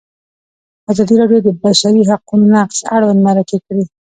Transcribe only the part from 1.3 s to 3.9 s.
د د بشري حقونو نقض اړوند مرکې کړي.